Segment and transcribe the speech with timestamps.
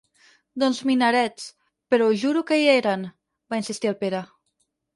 [0.61, 1.45] Doncs minarets,
[1.93, 4.27] però us juro que hi eren —va insistir el Pere.